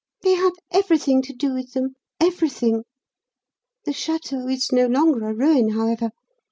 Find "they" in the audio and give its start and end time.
0.23-0.33